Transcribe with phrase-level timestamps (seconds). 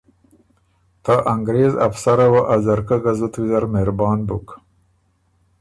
[1.03, 4.47] ته انګرېز افسره وه ا ځرکۀ ګه زُت ویزر مهربان بُک